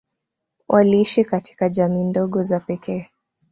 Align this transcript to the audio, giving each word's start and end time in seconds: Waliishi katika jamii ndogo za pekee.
Waliishi 0.67 1.25
katika 1.25 1.69
jamii 1.69 2.03
ndogo 2.03 2.43
za 2.43 2.59
pekee. 2.59 3.09